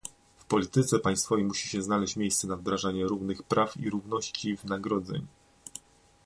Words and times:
W 0.37 0.45
polityce 0.45 0.99
państwowej 0.99 1.43
musi 1.45 1.69
się 1.69 1.81
znaleźć 1.81 2.15
miejsce 2.15 2.47
na 2.47 2.55
wdrażanie 2.55 3.05
równych 3.05 3.43
praw 3.43 3.77
i 3.77 3.89
równości 3.89 4.55
wynagrodzeń 4.55 5.27